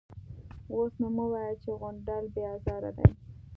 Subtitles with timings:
[0.71, 3.09] _اوس نو مه وايه چې غونډل بې ازاره دی.